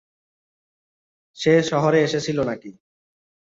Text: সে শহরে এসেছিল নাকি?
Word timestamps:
সে 1.37 1.53
শহরে 1.69 1.99
এসেছিল 2.03 2.37
নাকি? 2.43 2.71